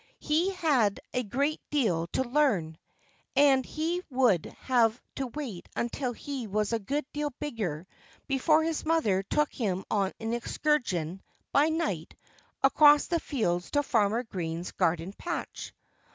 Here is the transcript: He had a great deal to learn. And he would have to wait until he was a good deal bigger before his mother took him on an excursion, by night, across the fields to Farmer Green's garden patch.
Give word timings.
He 0.17 0.49
had 0.55 0.99
a 1.13 1.21
great 1.21 1.61
deal 1.69 2.07
to 2.13 2.23
learn. 2.23 2.79
And 3.35 3.63
he 3.63 4.01
would 4.09 4.45
have 4.61 4.99
to 5.17 5.27
wait 5.27 5.69
until 5.75 6.11
he 6.11 6.47
was 6.47 6.73
a 6.73 6.79
good 6.79 7.05
deal 7.13 7.29
bigger 7.39 7.85
before 8.25 8.63
his 8.63 8.83
mother 8.83 9.21
took 9.21 9.53
him 9.53 9.85
on 9.91 10.13
an 10.19 10.33
excursion, 10.33 11.21
by 11.51 11.69
night, 11.69 12.15
across 12.63 13.05
the 13.05 13.19
fields 13.19 13.69
to 13.69 13.83
Farmer 13.83 14.23
Green's 14.23 14.71
garden 14.71 15.13
patch. 15.13 15.71